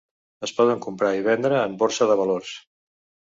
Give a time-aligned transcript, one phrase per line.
[0.45, 2.55] Es poden comprar i vendre en borsa de valors.